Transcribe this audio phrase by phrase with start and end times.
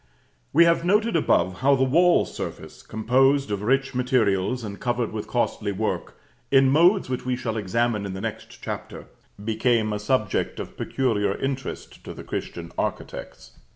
[0.51, 5.27] We have noted above how the wall surface, composed of rich materials, and covered with
[5.27, 9.05] costly work, in modes which we shall examine in the next Chapter,
[9.45, 13.59] became a subject of peculiar interest to the Christian architects.